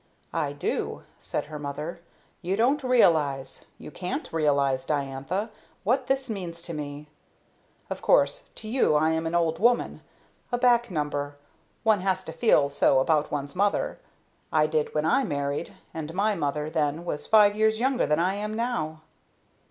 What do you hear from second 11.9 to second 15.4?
has to feel so about one's mother. I did when I